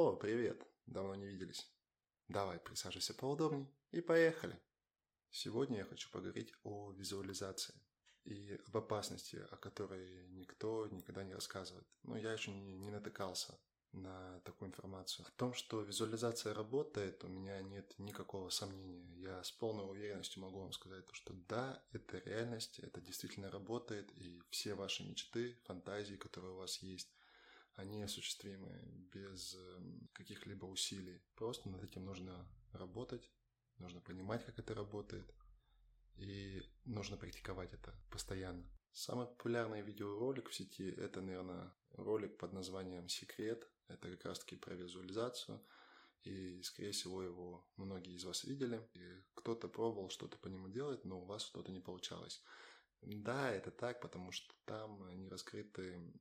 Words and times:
Привет! 0.00 0.66
Давно 0.86 1.14
не 1.14 1.26
виделись. 1.26 1.70
Давай, 2.26 2.58
присаживайся 2.58 3.12
поудобней 3.12 3.68
и 3.90 4.00
поехали. 4.00 4.58
Сегодня 5.30 5.80
я 5.80 5.84
хочу 5.84 6.10
поговорить 6.10 6.54
о 6.64 6.90
визуализации 6.92 7.74
и 8.24 8.58
об 8.66 8.78
опасности, 8.78 9.36
о 9.50 9.56
которой 9.58 10.26
никто 10.28 10.88
никогда 10.88 11.22
не 11.22 11.34
рассказывает. 11.34 11.86
Но 12.02 12.16
я 12.16 12.32
еще 12.32 12.50
не, 12.50 12.78
не 12.78 12.90
натыкался 12.90 13.58
на 13.92 14.40
такую 14.40 14.70
информацию. 14.70 15.26
В 15.26 15.32
том, 15.32 15.52
что 15.52 15.82
визуализация 15.82 16.54
работает, 16.54 17.22
у 17.22 17.28
меня 17.28 17.60
нет 17.60 17.92
никакого 17.98 18.48
сомнения. 18.48 19.14
Я 19.16 19.44
с 19.44 19.52
полной 19.52 19.84
уверенностью 19.84 20.40
могу 20.40 20.60
вам 20.60 20.72
сказать, 20.72 21.04
что 21.12 21.34
да, 21.46 21.84
это 21.92 22.18
реальность, 22.20 22.78
это 22.78 23.02
действительно 23.02 23.50
работает, 23.50 24.10
и 24.16 24.42
все 24.48 24.74
ваши 24.74 25.04
мечты, 25.04 25.58
фантазии, 25.64 26.14
которые 26.14 26.54
у 26.54 26.56
вас 26.56 26.78
есть, 26.78 27.12
они 27.74 28.02
осуществимы 28.02 28.80
без 29.12 29.54
эм, 29.54 30.08
каких-либо 30.12 30.66
усилий. 30.66 31.22
Просто 31.34 31.68
над 31.68 31.82
этим 31.82 32.04
нужно 32.04 32.48
работать, 32.72 33.30
нужно 33.78 34.00
понимать, 34.00 34.44
как 34.44 34.58
это 34.58 34.74
работает, 34.74 35.34
и 36.16 36.62
нужно 36.84 37.16
практиковать 37.16 37.72
это 37.72 37.94
постоянно. 38.10 38.68
Самый 38.92 39.26
популярный 39.26 39.82
видеоролик 39.82 40.48
в 40.48 40.54
сети– 40.54 40.90
это, 40.98 41.20
наверное, 41.20 41.72
ролик 41.92 42.36
под 42.38 42.52
названием 42.52 43.08
«Секрет». 43.08 43.66
Это 43.88 44.10
как 44.10 44.24
раз-таки 44.24 44.56
про 44.56 44.74
визуализацию. 44.74 45.64
И, 46.22 46.60
скорее 46.62 46.92
всего, 46.92 47.22
его 47.22 47.66
многие 47.76 48.14
из 48.14 48.24
вас 48.24 48.44
видели. 48.44 48.86
И 48.94 49.22
кто-то 49.34 49.68
пробовал 49.68 50.10
что-то 50.10 50.36
по 50.38 50.48
нему 50.48 50.68
делать, 50.68 51.04
но 51.04 51.20
у 51.20 51.24
вас 51.24 51.42
что-то 51.42 51.72
не 51.72 51.80
получалось. 51.80 52.42
Да, 53.00 53.50
это 53.50 53.70
так, 53.70 54.00
потому 54.00 54.32
что 54.32 54.52
там 54.66 55.08
не 55.16 55.28
раскрыты 55.28 56.12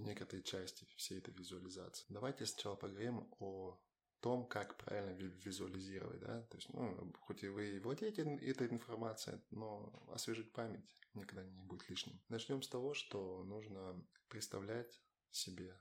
некоторые 0.00 0.42
части 0.42 0.86
всей 0.96 1.18
этой 1.18 1.34
визуализации. 1.34 2.06
Давайте 2.08 2.46
сначала 2.46 2.76
поговорим 2.76 3.28
о 3.40 3.80
том, 4.20 4.46
как 4.46 4.76
правильно 4.76 5.10
визуализировать, 5.10 6.20
да, 6.20 6.42
то 6.42 6.56
есть, 6.56 6.72
ну, 6.72 7.12
хоть 7.20 7.44
и 7.44 7.48
вы 7.48 7.80
владеете 7.80 8.22
этой 8.22 8.68
информацией, 8.68 9.40
но 9.50 9.92
освежить 10.08 10.52
память 10.52 10.84
никогда 11.14 11.44
не 11.44 11.62
будет 11.62 11.88
лишним. 11.88 12.20
Начнем 12.28 12.62
с 12.62 12.68
того, 12.68 12.94
что 12.94 13.44
нужно 13.44 14.04
представлять 14.28 15.00
себе 15.30 15.78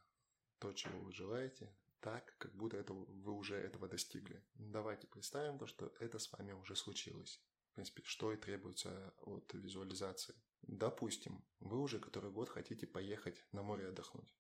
то, 0.60 0.74
чего 0.74 1.00
вы 1.00 1.12
желаете, 1.12 1.76
так, 2.00 2.38
как 2.38 2.54
будто 2.54 2.78
это, 2.78 2.94
вы 2.94 3.34
уже 3.34 3.56
этого 3.56 3.88
достигли. 3.88 4.44
Давайте 4.54 5.08
представим 5.08 5.58
то, 5.58 5.66
что 5.66 5.92
это 6.00 6.20
с 6.20 6.32
вами 6.32 6.52
уже 6.52 6.76
случилось. 6.76 7.42
В 7.72 7.76
принципе, 7.76 8.04
что 8.04 8.32
и 8.32 8.38
требуется 8.38 9.14
от 9.22 9.52
визуализации. 9.54 10.36
Допустим, 10.68 11.44
вы 11.60 11.80
уже 11.80 12.00
который 12.00 12.32
год 12.32 12.50
хотите 12.50 12.88
поехать 12.88 13.44
на 13.52 13.62
море 13.62 13.88
отдохнуть. 13.88 14.34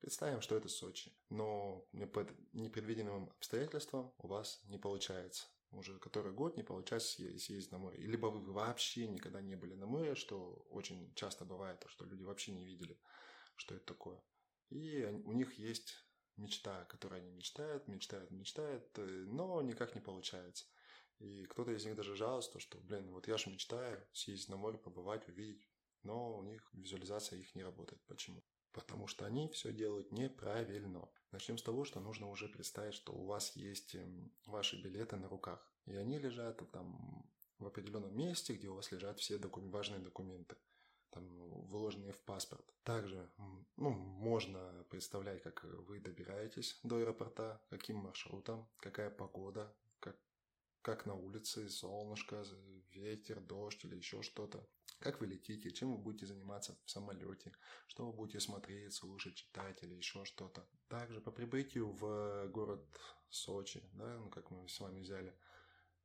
Представим, 0.00 0.40
что 0.40 0.56
это 0.56 0.68
Сочи, 0.68 1.12
но 1.28 1.86
по 2.12 2.26
непредвиденным 2.52 3.30
обстоятельствам 3.30 4.12
у 4.18 4.26
вас 4.26 4.60
не 4.64 4.78
получается. 4.78 5.46
Уже 5.70 5.98
который 5.98 6.32
год 6.32 6.56
не 6.56 6.62
получается 6.62 7.14
съездить 7.38 7.72
на 7.72 7.78
море. 7.78 7.98
Либо 7.98 8.26
вы 8.26 8.52
вообще 8.52 9.08
никогда 9.08 9.40
не 9.40 9.56
были 9.56 9.74
на 9.74 9.86
море, 9.86 10.14
что 10.14 10.66
очень 10.70 11.14
часто 11.14 11.44
бывает, 11.44 11.82
что 11.88 12.04
люди 12.04 12.24
вообще 12.24 12.52
не 12.52 12.64
видели, 12.64 13.00
что 13.56 13.74
это 13.74 13.86
такое. 13.86 14.22
И 14.70 15.04
у 15.24 15.32
них 15.32 15.58
есть 15.58 15.94
мечта, 16.36 16.84
которую 16.86 17.22
они 17.22 17.30
мечтают, 17.30 17.88
мечтают, 17.88 18.30
мечтают, 18.30 18.98
э, 18.98 19.02
но 19.28 19.62
никак 19.62 19.94
не 19.94 20.00
получается. 20.00 20.66
И 21.18 21.44
кто-то 21.44 21.70
из 21.70 21.84
них 21.84 21.94
даже 21.94 22.16
жалуется, 22.16 22.58
что, 22.58 22.78
блин, 22.80 23.12
вот 23.12 23.28
я 23.28 23.38
же 23.38 23.50
мечтаю 23.50 24.04
съездить 24.12 24.48
на 24.48 24.56
море, 24.56 24.78
побывать, 24.78 25.28
увидеть, 25.28 25.68
но 26.04 26.36
у 26.36 26.42
них 26.42 26.68
визуализация 26.72 27.38
их 27.38 27.54
не 27.54 27.62
работает. 27.62 28.00
Почему? 28.06 28.42
Потому 28.72 29.06
что 29.06 29.26
они 29.26 29.48
все 29.48 29.72
делают 29.72 30.12
неправильно. 30.12 31.08
Начнем 31.30 31.58
с 31.58 31.62
того, 31.62 31.84
что 31.84 32.00
нужно 32.00 32.28
уже 32.28 32.48
представить, 32.48 32.94
что 32.94 33.12
у 33.12 33.24
вас 33.24 33.54
есть 33.56 33.94
эм, 33.94 34.32
ваши 34.46 34.80
билеты 34.82 35.16
на 35.16 35.28
руках. 35.28 35.66
И 35.86 35.94
они 35.94 36.18
лежат 36.18 36.62
там 36.70 37.26
в 37.58 37.66
определенном 37.66 38.16
месте, 38.16 38.54
где 38.54 38.68
у 38.68 38.74
вас 38.74 38.90
лежат 38.92 39.20
все 39.20 39.36
докум- 39.38 39.70
важные 39.70 40.00
документы 40.00 40.56
там, 41.12 41.24
выложенные 41.68 42.12
в 42.12 42.20
паспорт. 42.20 42.64
Также 42.84 43.30
ну, 43.76 43.90
можно 43.90 44.84
представлять, 44.90 45.42
как 45.42 45.62
вы 45.64 46.00
добираетесь 46.00 46.80
до 46.82 46.96
аэропорта, 46.96 47.60
каким 47.70 47.98
маршрутом, 47.98 48.68
какая 48.78 49.10
погода, 49.10 49.74
как, 50.82 51.06
на 51.06 51.14
улице, 51.14 51.68
солнышко, 51.68 52.44
ветер, 52.92 53.40
дождь 53.40 53.84
или 53.84 53.96
еще 53.96 54.22
что-то. 54.22 54.66
Как 54.98 55.20
вы 55.20 55.26
летите, 55.26 55.70
чем 55.70 55.92
вы 55.92 55.98
будете 55.98 56.26
заниматься 56.26 56.76
в 56.84 56.90
самолете, 56.90 57.52
что 57.86 58.06
вы 58.06 58.12
будете 58.12 58.40
смотреть, 58.40 58.92
слушать, 58.92 59.34
читать 59.34 59.82
или 59.82 59.94
еще 59.94 60.24
что-то. 60.24 60.68
Также 60.88 61.20
по 61.20 61.30
прибытию 61.30 61.90
в 61.90 62.48
город 62.48 62.84
Сочи, 63.28 63.82
да, 63.94 64.18
ну, 64.18 64.28
как 64.28 64.50
мы 64.50 64.68
с 64.68 64.78
вами 64.78 65.00
взяли, 65.00 65.34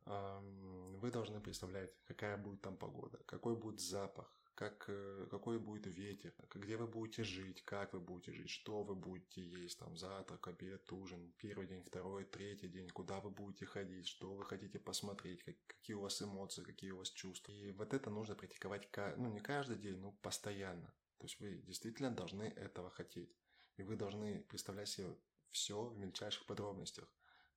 вы 0.06 1.12
должны 1.12 1.42
представлять, 1.42 1.94
какая 2.06 2.38
будет 2.38 2.62
там 2.62 2.78
погода, 2.78 3.18
какой 3.26 3.56
будет 3.56 3.82
запах, 3.82 4.37
как, 4.57 4.85
э, 4.88 5.28
какой 5.29 5.59
будет 5.59 5.85
ветер, 5.85 6.34
где 6.56 6.78
вы 6.78 6.88
будете 6.88 7.23
жить, 7.23 7.63
как 7.63 7.94
вы 7.94 8.00
будете 8.00 8.34
жить, 8.34 8.50
что 8.50 8.81
вы 8.81 8.95
будете 8.95 9.41
есть, 9.41 9.78
там, 9.78 9.95
завтрак, 9.95 10.47
обед, 10.47 10.91
ужин, 10.91 11.31
первый 11.38 11.68
день, 11.68 11.84
второй, 11.84 12.25
третий 12.25 12.67
день, 12.67 12.90
куда 12.90 13.19
вы 13.19 13.29
будете 13.29 13.67
ходить, 13.67 14.07
что 14.07 14.34
вы 14.34 14.44
хотите 14.44 14.79
посмотреть, 14.79 15.44
как, 15.44 15.56
какие 15.67 15.96
у 15.96 16.01
вас 16.01 16.22
эмоции, 16.23 16.63
какие 16.63 16.90
у 16.90 16.97
вас 16.97 17.12
чувства. 17.12 17.51
И 17.51 17.72
вот 17.72 17.94
это 17.94 18.09
нужно 18.09 18.34
практиковать, 18.34 18.90
ну, 19.17 19.29
не 19.29 19.41
каждый 19.41 19.78
день, 19.78 19.97
но 19.97 20.12
постоянно. 20.23 20.91
То 21.19 21.25
есть 21.25 21.40
вы 21.40 21.62
действительно 21.67 22.09
должны 22.09 22.44
этого 22.44 22.90
хотеть. 22.90 23.35
И 23.78 23.84
вы 23.84 23.96
должны 23.96 24.41
представлять 24.50 24.90
себе 24.90 25.16
все 25.51 25.85
в 25.85 25.97
мельчайших 26.00 26.47
подробностях. 26.47 27.07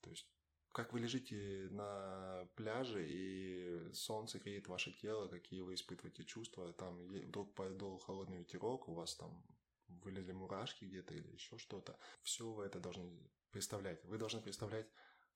То 0.02 0.10
есть 0.10 0.28
как 0.72 0.92
вы 0.92 1.00
лежите 1.00 1.68
на 1.70 2.48
пляже, 2.54 3.06
и 3.08 3.92
солнце 3.92 4.38
греет 4.38 4.68
ваше 4.68 4.92
тело, 4.92 5.28
какие 5.28 5.60
вы 5.60 5.74
испытываете 5.74 6.24
чувства, 6.24 6.72
там 6.72 6.96
вдруг 7.06 7.54
подул 7.54 7.98
холодный 7.98 8.38
ветерок, 8.38 8.88
у 8.88 8.94
вас 8.94 9.16
там 9.16 9.44
вылезли 9.88 10.32
мурашки 10.32 10.84
где-то 10.84 11.14
или 11.14 11.32
еще 11.32 11.58
что-то. 11.58 11.98
Все 12.22 12.50
вы 12.50 12.64
это 12.64 12.78
должны 12.80 13.10
представлять. 13.50 14.04
Вы 14.04 14.18
должны 14.18 14.40
представлять 14.40 14.86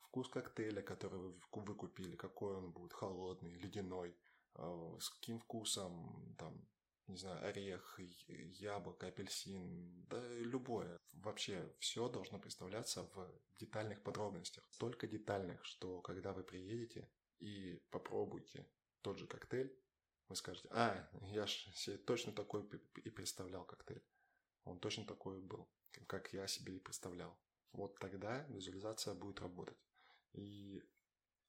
вкус 0.00 0.28
коктейля, 0.28 0.82
который 0.82 1.18
вы, 1.18 1.34
вы 1.50 1.74
купили, 1.74 2.16
какой 2.16 2.56
он 2.56 2.70
будет, 2.70 2.92
холодный, 2.92 3.54
ледяной, 3.56 4.16
а, 4.54 4.96
с 5.00 5.10
каким 5.10 5.38
вкусом, 5.40 6.36
там, 6.38 6.68
не 7.06 7.16
знаю, 7.16 7.44
орех, 7.46 8.00
яблоко, 8.28 9.06
апельсин, 9.06 10.06
да 10.08 10.26
любое. 10.38 10.98
Вообще 11.12 11.74
все 11.78 12.08
должно 12.08 12.38
представляться 12.38 13.04
в 13.14 13.40
детальных 13.58 14.02
подробностях. 14.02 14.64
Столько 14.70 15.06
детальных, 15.06 15.64
что 15.64 16.00
когда 16.00 16.32
вы 16.32 16.42
приедете 16.42 17.10
и 17.40 17.80
попробуете 17.90 18.66
тот 19.02 19.18
же 19.18 19.26
коктейль, 19.26 19.76
вы 20.28 20.36
скажете, 20.36 20.68
а, 20.70 21.08
я 21.30 21.46
же 21.46 21.72
себе 21.74 21.98
точно 21.98 22.32
такой 22.32 22.66
и 23.04 23.10
представлял 23.10 23.64
коктейль. 23.64 24.04
Он 24.64 24.80
точно 24.80 25.04
такой 25.04 25.40
был, 25.42 25.68
как 26.06 26.32
я 26.32 26.46
себе 26.46 26.76
и 26.76 26.80
представлял. 26.80 27.38
Вот 27.72 27.98
тогда 27.98 28.46
визуализация 28.48 29.14
будет 29.14 29.40
работать. 29.40 29.76
И 30.32 30.82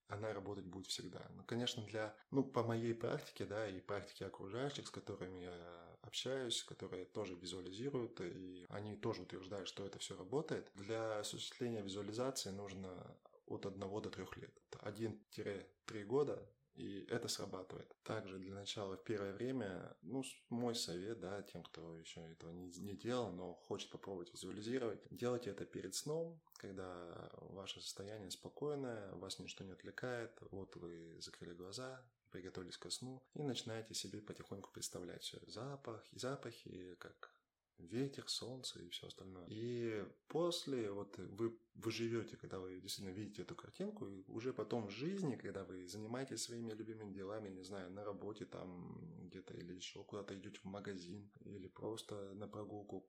она 0.08 0.34
работать 0.34 0.66
будет 0.66 0.88
всегда. 0.88 1.26
Ну, 1.36 1.44
конечно, 1.44 1.84
для, 1.86 2.16
ну, 2.32 2.44
по 2.44 2.64
моей 2.64 2.94
практике, 2.94 3.46
да, 3.46 3.68
и 3.68 3.80
практике 3.80 4.26
окружающих, 4.26 4.88
с 4.88 4.92
которыми 4.92 5.44
я 5.44 5.98
общаюсь, 6.02 6.64
которые 6.64 7.06
тоже 7.06 7.36
визуализируют, 7.36 8.22
и 8.22 8.66
они 8.70 8.96
тоже 8.96 9.24
утверждают, 9.24 9.68
что 9.68 9.86
это 9.86 10.00
все 10.00 10.16
работает. 10.16 10.72
Для 10.76 11.20
осуществления 11.20 11.82
визуализации 11.82 12.52
нужно 12.52 13.18
от 13.48 13.66
1 13.66 13.80
до 13.80 14.10
3 14.10 14.26
лет. 14.36 14.62
1-3 14.72 16.04
года 16.04 16.48
и 16.76 17.06
это 17.10 17.28
срабатывает. 17.28 17.94
Также 18.04 18.38
для 18.38 18.54
начала 18.54 18.98
в 18.98 19.04
первое 19.04 19.34
время, 19.34 19.96
ну, 20.02 20.24
мой 20.50 20.76
совет, 20.76 21.20
да, 21.20 21.42
тем, 21.44 21.64
кто 21.64 21.98
еще 21.98 22.22
этого 22.22 22.52
не, 22.52 22.70
не 22.80 22.96
делал, 22.96 23.32
но 23.32 23.54
хочет 23.54 23.90
попробовать 23.90 24.32
визуализировать, 24.34 25.02
делайте 25.10 25.50
это 25.50 25.66
перед 25.66 25.96
сном, 25.96 26.40
когда 26.58 27.30
ваше 27.34 27.82
состояние 27.82 28.32
спокойное, 28.32 29.14
вас 29.16 29.40
ничто 29.40 29.64
не 29.64 29.72
отвлекает, 29.72 30.32
вот 30.52 30.76
вы 30.76 31.18
закрыли 31.22 31.54
глаза, 31.54 32.02
приготовились 32.32 32.78
ко 32.78 32.90
сну 32.90 33.24
и 33.34 33.44
начинаете 33.44 33.94
себе 33.94 34.22
потихоньку 34.22 34.72
представлять 34.72 35.24
все 35.24 35.40
запах, 35.48 36.04
запахи, 36.12 36.96
как 37.00 37.35
ветер, 37.80 38.28
солнце 38.28 38.82
и 38.82 38.90
все 38.90 39.08
остальное. 39.08 39.46
И 39.50 40.06
после 40.28 40.92
вот 40.92 41.18
вы, 41.18 41.58
вы 41.76 41.92
живете, 41.92 42.38
когда 42.38 42.60
вы 42.60 42.80
действительно 42.80 43.14
видите 43.14 43.42
эту 43.42 43.56
картинку, 43.56 44.08
и 44.08 44.24
уже 44.28 44.54
потом 44.54 44.88
в 44.88 44.92
жизни, 44.92 45.36
когда 45.36 45.64
вы 45.64 45.88
занимаетесь 45.88 46.44
своими 46.44 46.74
любимыми 46.74 47.14
делами, 47.14 47.50
не 47.50 47.64
знаю, 47.64 47.92
на 47.92 48.04
работе 48.04 48.46
там 48.46 49.28
где-то 49.28 49.54
или 49.54 49.74
еще 49.74 50.04
куда-то 50.04 50.36
идете 50.36 50.60
в 50.60 50.66
магазин, 50.66 51.30
или 51.46 51.68
просто 51.68 52.34
на 52.34 52.48
прогулку 52.48 53.08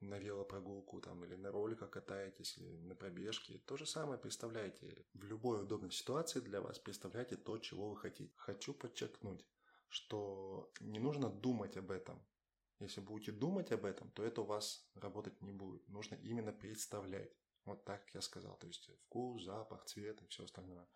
на 0.00 0.18
велопрогулку 0.18 1.00
там 1.00 1.24
или 1.24 1.34
на 1.34 1.50
роликах 1.50 1.90
катаетесь, 1.90 2.56
или 2.58 2.76
на 2.76 2.94
пробежке. 2.94 3.58
То 3.66 3.76
же 3.76 3.86
самое 3.86 4.18
представляете. 4.18 5.04
В 5.14 5.24
любой 5.24 5.62
удобной 5.62 5.90
ситуации 5.90 6.40
для 6.40 6.60
вас 6.60 6.78
представляйте 6.78 7.36
то, 7.36 7.58
чего 7.58 7.90
вы 7.90 7.96
хотите. 7.96 8.32
Хочу 8.36 8.74
подчеркнуть, 8.74 9.44
что 9.88 10.70
не 10.80 10.98
нужно 10.98 11.28
думать 11.30 11.76
об 11.76 11.90
этом. 11.90 12.22
Если 12.80 13.00
будете 13.00 13.32
думать 13.32 13.72
об 13.72 13.84
этом, 13.84 14.10
то 14.12 14.22
это 14.22 14.42
у 14.42 14.44
вас 14.44 14.88
работать 14.94 15.40
не 15.42 15.52
будет. 15.52 15.88
Нужно 15.88 16.14
именно 16.16 16.52
представлять. 16.52 17.32
Вот 17.64 17.84
так, 17.84 18.08
я 18.14 18.20
сказал. 18.20 18.56
То 18.58 18.66
есть 18.66 18.88
вкус, 19.04 19.44
запах, 19.44 19.84
цвет 19.84 20.22
и 20.22 20.26
все 20.28 20.44
остальное. 20.44 20.86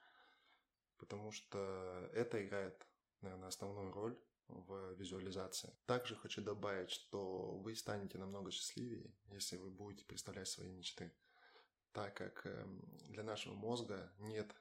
Потому 0.97 1.33
что 1.33 2.09
это 2.13 2.45
играет, 2.45 2.87
наверное, 3.21 3.49
основную 3.49 3.93
роль 3.93 4.17
в 4.49 4.95
визуализации. 4.95 5.77
Также 5.87 6.15
хочу 6.15 6.43
добавить, 6.43 6.91
что 6.91 7.59
вы 7.59 7.75
станете 7.75 8.19
намного 8.19 8.51
счастливее, 8.51 9.13
если 9.27 9.57
вы 9.57 9.71
будете 9.71 10.05
представлять 10.05 10.49
свои 10.49 10.71
мечты. 10.71 11.13
Так 11.93 12.17
как 12.17 12.47
эм, 12.47 12.81
для 13.09 13.23
нашего 13.23 13.55
мозга 13.55 14.13
нет 14.19 14.55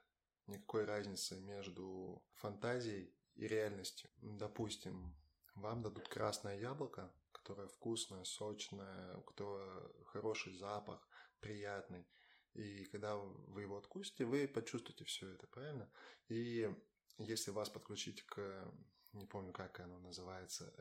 никакой 0.47 0.85
разницы 0.85 1.39
между 1.39 2.23
фантазией 2.33 3.13
и 3.35 3.47
реальностью. 3.47 4.09
Допустим, 4.17 5.15
вам 5.61 5.81
дадут 5.81 6.07
красное 6.07 6.59
яблоко, 6.59 7.11
которое 7.31 7.67
вкусное, 7.67 8.23
сочное, 8.23 9.15
у 9.15 9.21
которого 9.21 9.93
хороший 10.05 10.53
запах, 10.53 11.07
приятный. 11.39 12.05
И 12.53 12.85
когда 12.85 13.15
вы 13.15 13.61
его 13.61 13.77
откусите, 13.77 14.25
вы 14.25 14.47
почувствуете 14.47 15.05
все 15.05 15.29
это, 15.29 15.47
правильно? 15.47 15.89
И 16.27 16.69
если 17.17 17.51
вас 17.51 17.69
подключить 17.69 18.23
к, 18.25 18.71
не 19.13 19.25
помню, 19.25 19.53
как 19.53 19.79
оно 19.79 19.99
называется, 19.99 20.73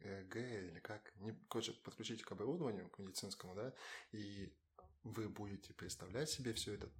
ЭГ 0.00 0.36
или 0.36 0.80
как, 0.80 1.14
не, 1.16 1.32
короче, 1.48 1.72
подключить 1.72 2.22
к 2.22 2.32
оборудованию, 2.32 2.90
к 2.90 2.98
медицинскому, 2.98 3.54
да, 3.54 3.74
и 4.12 4.52
вы 5.02 5.28
будете 5.28 5.72
представлять 5.72 6.28
себе 6.28 6.52
все 6.52 6.74
это, 6.74 6.90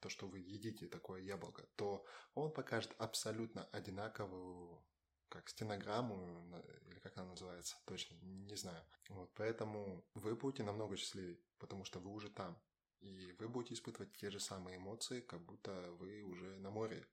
то, 0.00 0.08
что 0.08 0.28
вы 0.28 0.38
едите 0.38 0.86
такое 0.86 1.20
яблоко, 1.22 1.66
то 1.76 2.06
он 2.34 2.52
покажет 2.52 2.94
абсолютно 2.98 3.64
одинаковую 3.72 4.82
как 5.28 5.48
стенограмму, 5.48 6.62
или 6.86 6.98
как 6.98 7.16
она 7.18 7.28
называется, 7.28 7.76
точно, 7.84 8.16
не 8.22 8.56
знаю. 8.56 8.84
Вот, 9.08 9.30
поэтому 9.34 10.04
вы 10.14 10.34
будете 10.34 10.62
намного 10.62 10.96
счастливее, 10.96 11.38
потому 11.58 11.84
что 11.84 12.00
вы 12.00 12.10
уже 12.10 12.30
там. 12.30 12.58
И 13.00 13.32
вы 13.38 13.48
будете 13.48 13.74
испытывать 13.74 14.12
те 14.16 14.30
же 14.30 14.40
самые 14.40 14.76
эмоции, 14.76 15.20
как 15.20 15.40
будто 15.44 15.72
вы 15.92 16.22
уже 16.22 16.58
на 16.58 16.70
море 16.70 17.06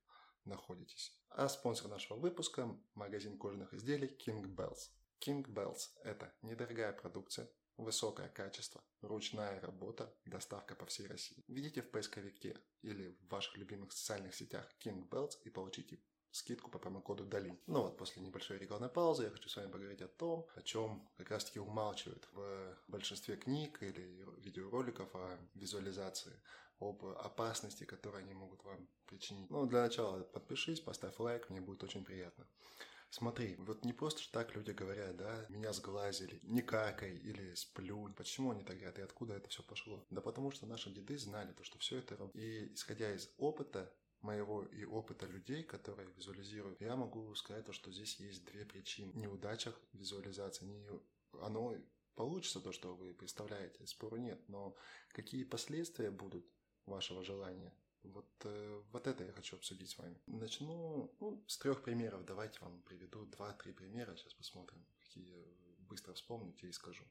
находитесь. 0.43 1.15
А 1.29 1.47
спонсор 1.47 1.89
нашего 1.89 2.17
выпуска– 2.17 2.75
магазин 2.95 3.37
кожаных 3.37 3.73
изделий 3.73 4.07
King 4.07 4.43
Bells. 4.43 4.89
King 5.19 5.45
Bells– 5.45 5.89
это 6.03 6.33
недорогая 6.41 6.93
продукция, 6.93 7.49
высокое 7.77 8.29
качество, 8.29 8.83
ручная 9.01 9.59
работа, 9.61 10.13
доставка 10.25 10.75
по 10.75 10.85
всей 10.85 11.07
России. 11.07 11.43
Введите 11.47 11.81
в 11.81 11.91
поисковике 11.91 12.57
или 12.81 13.17
в 13.21 13.27
ваших 13.27 13.57
любимых 13.57 13.91
социальных 13.91 14.33
сетях 14.35 14.71
King 14.79 15.07
Bells 15.07 15.33
и 15.43 15.49
получите 15.49 15.99
скидку 16.35 16.69
по 16.69 16.79
промокоду 16.79 17.25
DALI. 17.25 17.57
Ну 17.67 17.83
вот, 17.83 17.97
после 17.97 18.21
небольшой 18.21 18.57
рекламной 18.57 18.89
паузы 18.89 19.23
я 19.23 19.29
хочу 19.29 19.49
с 19.49 19.55
вами 19.55 19.71
поговорить 19.71 20.01
о 20.01 20.07
том, 20.07 20.45
о 20.55 20.61
чем 20.61 21.07
как 21.17 21.29
раз 21.31 21.45
таки 21.45 21.59
умалчивают 21.59 22.27
в 22.33 22.77
большинстве 22.87 23.37
книг 23.37 23.81
или 23.81 24.25
видеороликов 24.39 25.15
о 25.15 25.37
визуализации, 25.53 26.33
об 26.79 27.05
опасности, 27.05 27.85
которые 27.85 28.23
они 28.23 28.33
могут 28.33 28.63
вам 28.65 28.87
причинить. 29.05 29.49
Ну, 29.49 29.65
для 29.65 29.81
начала 29.81 30.23
подпишись, 30.23 30.81
поставь 30.81 31.17
лайк, 31.19 31.49
мне 31.49 31.61
будет 31.61 31.83
очень 31.83 32.03
приятно. 32.03 32.45
Смотри, 33.11 33.55
вот 33.59 33.85
не 33.85 33.93
просто 33.93 34.29
так 34.33 34.53
люди 34.57 34.71
говорят, 34.71 35.15
да, 35.15 35.45
меня 35.47 35.71
сглазили, 35.71 36.41
не 36.43 36.61
какай 36.61 37.15
или 37.15 37.53
сплюнь. 37.53 38.13
Почему 38.13 38.51
они 38.51 38.65
так 38.65 38.75
говорят 38.75 38.99
и 38.99 39.03
откуда 39.03 39.35
это 39.35 39.47
все 39.47 39.63
пошло? 39.63 40.05
Да 40.09 40.19
потому 40.19 40.51
что 40.51 40.65
наши 40.65 40.89
деды 40.89 41.17
знали 41.17 41.53
то, 41.53 41.63
что 41.63 41.79
все 41.79 41.99
это... 41.99 42.15
И 42.33 42.73
исходя 42.73 43.13
из 43.13 43.29
опыта, 43.37 43.89
моего 44.25 44.63
и 44.63 44.83
опыта 44.83 45.25
людей, 45.27 45.63
которые 45.63 46.09
визуализируют, 46.17 46.81
я 46.81 46.95
могу 46.95 47.33
сказать, 47.35 47.73
что 47.73 47.91
здесь 47.91 48.19
есть 48.19 48.43
две 48.45 48.65
причины. 48.65 49.11
Неудачах 49.13 49.79
визуализации, 49.93 50.65
не 50.65 50.89
оно 51.41 51.75
получится 52.15 52.59
то, 52.59 52.71
что 52.71 52.95
вы 52.95 53.13
представляете, 53.13 53.85
спору 53.87 54.17
нет, 54.17 54.41
но 54.49 54.75
какие 55.09 55.43
последствия 55.43 56.11
будут 56.11 56.45
вашего 56.85 57.23
желания, 57.23 57.73
вот, 58.03 58.27
э, 58.43 58.83
вот 58.91 59.07
это 59.07 59.23
я 59.23 59.31
хочу 59.31 59.55
обсудить 59.55 59.89
с 59.89 59.97
вами. 59.97 60.19
Начну 60.27 61.13
ну, 61.19 61.43
с 61.47 61.57
трех 61.57 61.83
примеров. 61.83 62.25
Давайте 62.25 62.59
вам 62.59 62.81
приведу 62.83 63.25
два-три 63.25 63.73
примера. 63.73 64.15
Сейчас 64.15 64.33
посмотрим, 64.33 64.85
какие 64.99 65.43
быстро 65.79 66.13
вспомните 66.13 66.67
и 66.67 66.71
скажу. 66.71 67.03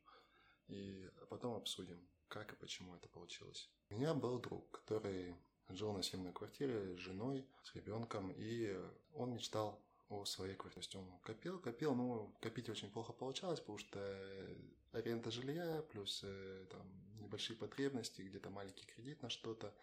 И 0.69 1.11
потом 1.29 1.55
обсудим, 1.55 2.09
как 2.29 2.53
и 2.53 2.57
почему 2.57 2.95
это 2.95 3.09
получилось. 3.09 3.71
У 3.91 3.95
меня 3.95 4.15
был 4.15 4.39
друг, 4.39 4.71
который 4.71 5.37
жил 5.69 5.93
на 5.93 6.03
съемной 6.03 6.33
квартире 6.33 6.97
с 6.97 6.99
женой, 6.99 7.47
с 7.63 7.75
ребенком, 7.75 8.33
и 8.37 8.77
он 9.15 9.35
мечтал 9.35 9.81
о 10.09 10.25
своей 10.25 10.55
квартире. 10.55 10.75
То 10.75 10.81
есть 10.81 10.97
он 10.97 11.19
копил, 11.23 11.59
копил, 11.59 11.95
но 11.95 12.33
копить 12.41 12.69
очень 12.69 12.91
плохо 12.91 13.13
получалось, 13.13 13.61
потому 13.61 13.79
что 13.79 13.99
аренда 14.93 15.31
жилья, 15.31 15.83
плюс 15.91 16.21
э, 16.25 16.67
там 16.71 16.83
небольшие 17.21 17.57
потребности, 17.57 18.23
где-то 18.23 18.51
маленький 18.51 18.87
кредит 18.87 19.23
на 19.23 19.31
что-то. 19.31 19.75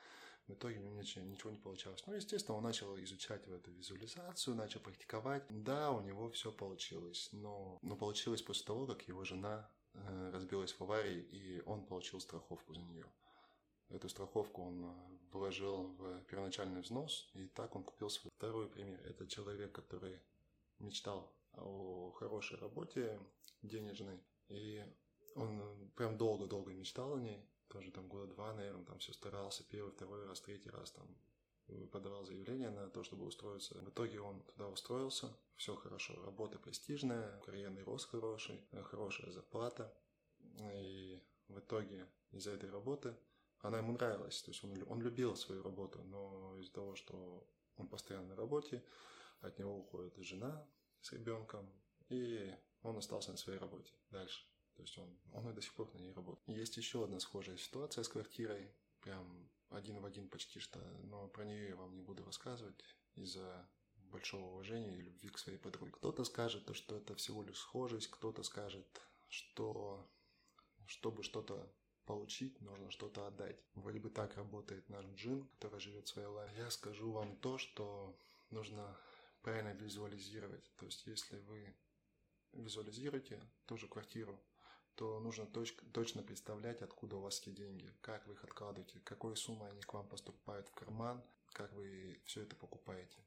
В 0.47 0.53
итоге 0.53 0.79
у 0.79 0.81
него 0.81 0.95
ничего, 0.95 1.51
не 1.51 1.57
получалось. 1.57 2.03
Ну, 2.07 2.13
естественно, 2.13 2.57
он 2.57 2.63
начал 2.63 2.97
изучать 2.99 3.47
эту 3.47 3.71
визуализацию, 3.71 4.55
начал 4.55 4.79
практиковать. 4.79 5.43
Да, 5.49 5.91
у 5.91 6.01
него 6.01 6.29
все 6.31 6.51
получилось, 6.51 7.29
но, 7.31 7.79
но 7.81 7.95
получилось 7.95 8.41
после 8.41 8.65
того, 8.65 8.87
как 8.87 9.07
его 9.07 9.23
жена 9.23 9.69
э, 9.93 10.31
разбилась 10.33 10.73
в 10.73 10.81
аварии, 10.81 11.21
и 11.21 11.61
он 11.65 11.85
получил 11.85 12.19
страховку 12.19 12.73
за 12.73 12.81
нее. 12.81 13.05
Эту 13.93 14.07
страховку 14.09 14.63
он 14.63 14.85
э, 14.85 14.93
вложил 15.31 15.87
в 15.97 16.21
первоначальный 16.23 16.81
взнос, 16.81 17.29
и 17.33 17.47
так 17.47 17.75
он 17.75 17.83
купил 17.83 18.09
свой 18.09 18.31
второй 18.37 18.69
пример. 18.69 19.01
Это 19.05 19.27
человек, 19.27 19.71
который 19.73 20.19
мечтал 20.79 21.33
о 21.53 22.11
хорошей 22.11 22.57
работе 22.57 23.19
денежной, 23.61 24.19
и 24.47 24.83
он 25.35 25.91
прям 25.95 26.17
долго-долго 26.17 26.71
мечтал 26.71 27.15
о 27.15 27.19
ней, 27.19 27.45
тоже 27.67 27.91
там 27.91 28.07
года 28.07 28.27
два, 28.27 28.53
наверное, 28.53 28.85
там 28.85 28.99
все 28.99 29.13
старался, 29.13 29.63
первый, 29.63 29.91
второй 29.91 30.25
раз, 30.25 30.41
третий 30.41 30.69
раз 30.69 30.91
там 30.91 31.07
подавал 31.91 32.25
заявление 32.25 32.69
на 32.69 32.89
то, 32.89 33.03
чтобы 33.03 33.25
устроиться. 33.25 33.75
В 33.79 33.89
итоге 33.89 34.19
он 34.19 34.41
туда 34.41 34.67
устроился, 34.67 35.33
все 35.55 35.75
хорошо, 35.75 36.21
работа 36.25 36.59
престижная, 36.59 37.39
карьерный 37.41 37.83
рост 37.83 38.09
хороший, 38.09 38.59
хорошая 38.83 39.31
зарплата. 39.31 39.93
И 40.59 41.21
в 41.47 41.59
итоге 41.59 42.07
из-за 42.31 42.51
этой 42.51 42.69
работы 42.69 43.15
она 43.61 43.77
ему 43.77 43.93
нравилась, 43.93 44.41
то 44.41 44.51
есть 44.51 44.63
он, 44.63 44.73
он 44.87 45.01
любил 45.01 45.35
свою 45.35 45.63
работу, 45.63 46.01
но 46.03 46.57
из-за 46.59 46.73
того, 46.73 46.95
что 46.95 47.47
он 47.77 47.87
постоянно 47.87 48.29
на 48.29 48.35
работе, 48.35 48.83
от 49.41 49.57
него 49.59 49.77
уходит 49.77 50.15
жена 50.17 50.67
с 51.01 51.11
ребенком, 51.11 51.69
и 52.09 52.53
он 52.83 52.97
остался 52.97 53.31
на 53.31 53.37
своей 53.37 53.59
работе 53.59 53.93
дальше. 54.09 54.45
То 54.75 54.81
есть 54.81 54.97
он, 54.97 55.17
он 55.33 55.49
и 55.49 55.53
до 55.53 55.61
сих 55.61 55.73
пор 55.73 55.93
на 55.93 55.99
ней 55.99 56.13
работает. 56.13 56.47
Есть 56.47 56.77
еще 56.77 57.03
одна 57.03 57.19
схожая 57.19 57.57
ситуация 57.57 58.03
с 58.03 58.09
квартирой, 58.09 58.71
прям 59.01 59.49
один 59.69 59.99
в 59.99 60.05
один 60.05 60.27
почти 60.27 60.59
что, 60.59 60.79
но 61.03 61.27
про 61.27 61.45
нее 61.45 61.69
я 61.69 61.75
вам 61.75 61.95
не 61.95 62.01
буду 62.01 62.23
рассказывать 62.25 62.83
из-за 63.15 63.67
большого 64.11 64.53
уважения 64.53 64.97
и 64.97 65.01
любви 65.01 65.29
к 65.29 65.37
своей 65.37 65.57
подруге. 65.57 65.91
Кто-то 65.91 66.23
скажет, 66.23 66.75
что 66.75 66.95
это 66.95 67.15
всего 67.15 67.43
лишь 67.43 67.59
схожесть, 67.59 68.09
кто-то 68.09 68.43
скажет, 68.43 68.85
что 69.29 70.09
чтобы 70.87 71.23
что-то 71.23 71.71
получить, 72.05 72.59
нужно 72.61 72.91
что-то 72.91 73.27
отдать. 73.27 73.59
Вроде 73.75 73.99
бы 73.99 74.09
так 74.09 74.35
работает 74.35 74.87
наш 74.89 75.05
джин, 75.15 75.47
который 75.59 75.79
живет 75.79 76.07
своей 76.07 76.27
лайф. 76.27 76.51
Я 76.57 76.69
скажу 76.69 77.11
вам 77.11 77.37
то, 77.37 77.57
что 77.57 78.15
нужно 78.49 78.97
правильно 79.41 79.73
визуализировать. 79.73 80.69
То 80.77 80.85
есть, 80.85 81.05
если 81.07 81.37
вы 81.37 81.75
визуализируете 82.53 83.41
ту 83.65 83.77
же 83.77 83.87
квартиру, 83.87 84.39
то 84.95 85.19
нужно 85.19 85.43
точ- 85.43 85.91
точно 85.91 86.21
представлять, 86.21 86.81
откуда 86.81 87.15
у 87.15 87.21
вас 87.21 87.39
эти 87.41 87.49
деньги, 87.49 87.93
как 88.01 88.27
вы 88.27 88.33
их 88.33 88.43
откладываете, 88.43 88.99
какой 88.99 89.35
суммой 89.37 89.69
они 89.69 89.81
к 89.81 89.93
вам 89.93 90.07
поступают 90.07 90.67
в 90.67 90.73
карман, 90.73 91.23
как 91.53 91.71
вы 91.73 92.21
все 92.25 92.41
это 92.41 92.55
покупаете. 92.55 93.17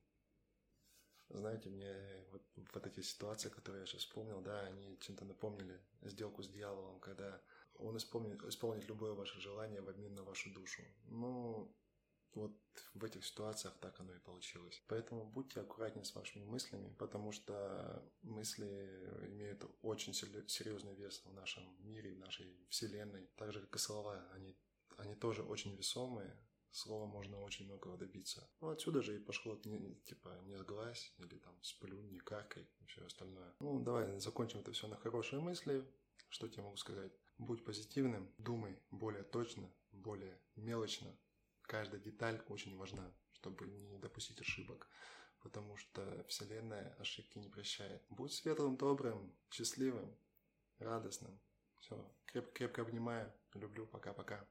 Знаете, 1.30 1.70
мне 1.70 1.96
вот, 2.30 2.42
вот 2.74 2.86
эти 2.86 3.00
ситуации, 3.00 3.48
которые 3.48 3.80
я 3.80 3.86
сейчас 3.86 4.02
вспомнил, 4.02 4.40
да, 4.40 4.60
они 4.60 4.98
чем-то 5.00 5.24
напомнили 5.24 5.80
сделку 6.02 6.42
с 6.42 6.48
дьяволом, 6.48 7.00
когда 7.00 7.40
он 7.78 7.96
исполнит, 7.96 8.42
исполнит 8.44 8.88
любое 8.88 9.12
ваше 9.12 9.40
желание 9.40 9.80
в 9.80 9.88
обмен 9.88 10.14
на 10.14 10.22
вашу 10.22 10.52
душу. 10.52 10.82
Ну, 11.06 11.74
вот 12.34 12.52
в 12.94 13.04
этих 13.04 13.24
ситуациях 13.24 13.74
так 13.80 13.98
оно 14.00 14.14
и 14.14 14.18
получилось. 14.18 14.82
Поэтому 14.88 15.24
будьте 15.24 15.60
аккуратнее 15.60 16.04
с 16.04 16.14
вашими 16.14 16.44
мыслями, 16.44 16.92
потому 16.98 17.32
что 17.32 18.04
мысли 18.22 18.66
имеют 19.28 19.64
очень 19.82 20.14
серьезный 20.14 20.94
вес 20.94 21.22
в 21.24 21.32
нашем 21.32 21.64
мире, 21.78 22.14
в 22.14 22.18
нашей 22.18 22.66
вселенной. 22.68 23.28
Так 23.36 23.52
же, 23.52 23.60
как 23.60 23.76
и 23.76 23.78
слова, 23.78 24.28
они, 24.32 24.58
они 24.96 25.14
тоже 25.14 25.42
очень 25.42 25.76
весомые. 25.76 26.36
Словом 26.72 27.10
можно 27.10 27.40
очень 27.40 27.66
многого 27.66 27.96
добиться. 27.96 28.50
Ну, 28.60 28.70
отсюда 28.70 29.00
же 29.00 29.14
и 29.14 29.20
пошло, 29.20 29.60
не, 29.64 29.94
типа, 30.06 30.40
не 30.42 30.58
сглазь, 30.58 31.14
или 31.18 31.38
там 31.38 31.56
сплюнь, 31.62 32.10
не 32.10 32.18
каркай, 32.18 32.68
и 32.80 32.84
все 32.86 33.06
остальное. 33.06 33.54
Ну, 33.60 33.78
давай 33.78 34.18
закончим 34.18 34.58
это 34.58 34.72
все 34.72 34.88
на 34.88 34.96
хорошие 34.96 35.40
мысли. 35.40 35.86
Что 36.28 36.48
тебе 36.48 36.62
могу 36.62 36.76
сказать? 36.76 37.12
Будь 37.38 37.64
позитивным, 37.64 38.32
думай 38.38 38.78
более 38.90 39.24
точно, 39.24 39.70
более 39.92 40.38
мелочно, 40.56 41.16
каждая 41.62 42.00
деталь 42.00 42.42
очень 42.48 42.76
важна, 42.76 43.12
чтобы 43.32 43.66
не 43.66 43.98
допустить 43.98 44.40
ошибок, 44.40 44.88
потому 45.40 45.76
что 45.76 46.24
Вселенная 46.28 46.94
ошибки 46.98 47.38
не 47.38 47.48
прощает. 47.48 48.02
Будь 48.08 48.32
светлым, 48.32 48.76
добрым, 48.76 49.34
счастливым, 49.50 50.16
радостным. 50.78 51.40
Все, 51.80 52.10
крепко-крепко 52.26 52.82
обнимаю, 52.82 53.32
люблю, 53.52 53.86
пока-пока. 53.86 54.46